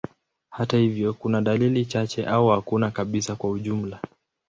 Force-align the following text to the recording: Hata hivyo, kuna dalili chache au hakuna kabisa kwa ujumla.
Hata 0.49 0.77
hivyo, 0.77 1.13
kuna 1.13 1.41
dalili 1.41 1.85
chache 1.85 2.25
au 2.25 2.47
hakuna 2.47 2.91
kabisa 2.91 3.35
kwa 3.35 3.49
ujumla. 3.49 3.99